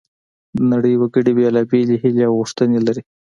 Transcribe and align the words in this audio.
د 0.55 0.57
نړۍ 0.73 0.93
وګړي 0.97 1.31
بیلابیلې 1.37 1.95
هیلې 2.03 2.23
او 2.29 2.33
غوښتنې 2.39 2.79
لري 2.87 3.01